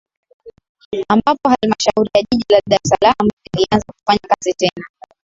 [1.09, 4.85] Ambapo Halmashauri ya Jiji la Dar es Salaam lilianza kufanya kazi tena